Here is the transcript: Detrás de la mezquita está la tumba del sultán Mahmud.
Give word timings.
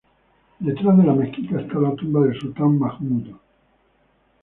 Detrás 0.57 0.97
de 0.97 1.03
la 1.03 1.13
mezquita 1.13 1.61
está 1.61 1.77
la 1.77 1.93
tumba 1.95 2.21
del 2.25 2.39
sultán 2.39 2.75
Mahmud. 2.79 3.35